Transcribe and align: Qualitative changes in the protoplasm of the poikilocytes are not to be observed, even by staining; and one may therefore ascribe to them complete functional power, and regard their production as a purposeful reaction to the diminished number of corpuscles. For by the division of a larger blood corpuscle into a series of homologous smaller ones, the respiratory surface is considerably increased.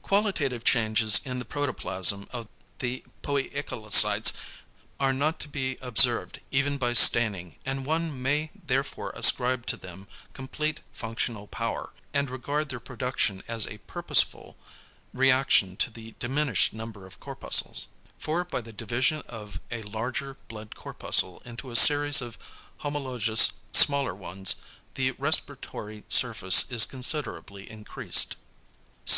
Qualitative 0.00 0.64
changes 0.64 1.20
in 1.26 1.38
the 1.38 1.44
protoplasm 1.44 2.26
of 2.32 2.48
the 2.78 3.04
poikilocytes 3.22 4.32
are 4.98 5.12
not 5.12 5.38
to 5.40 5.46
be 5.46 5.76
observed, 5.82 6.40
even 6.50 6.78
by 6.78 6.94
staining; 6.94 7.56
and 7.66 7.84
one 7.84 8.22
may 8.22 8.50
therefore 8.54 9.10
ascribe 9.10 9.66
to 9.66 9.76
them 9.76 10.08
complete 10.32 10.80
functional 10.90 11.46
power, 11.46 11.92
and 12.14 12.30
regard 12.30 12.70
their 12.70 12.80
production 12.80 13.42
as 13.46 13.66
a 13.66 13.76
purposeful 13.80 14.56
reaction 15.12 15.76
to 15.76 15.90
the 15.90 16.14
diminished 16.18 16.72
number 16.72 17.04
of 17.06 17.20
corpuscles. 17.20 17.88
For 18.18 18.44
by 18.46 18.62
the 18.62 18.72
division 18.72 19.20
of 19.28 19.60
a 19.70 19.82
larger 19.82 20.38
blood 20.48 20.74
corpuscle 20.74 21.42
into 21.44 21.70
a 21.70 21.76
series 21.76 22.22
of 22.22 22.38
homologous 22.78 23.52
smaller 23.74 24.14
ones, 24.14 24.56
the 24.94 25.10
respiratory 25.10 26.04
surface 26.08 26.70
is 26.70 26.86
considerably 26.86 27.70
increased. 27.70 28.36